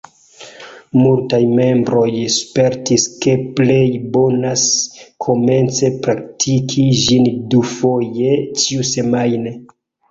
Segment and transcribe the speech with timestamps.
[0.99, 2.05] Multaj membroj
[2.37, 3.85] spertis ke plej
[4.17, 4.65] bonas
[5.29, 9.57] komence praktiki ĝin dufoje ĉiusemajne.